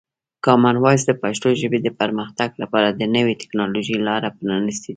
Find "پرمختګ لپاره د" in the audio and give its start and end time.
1.99-3.01